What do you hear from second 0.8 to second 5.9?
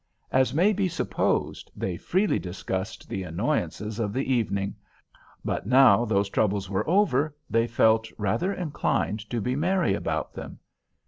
supposed, they freely discussed the annoyances of the evening; but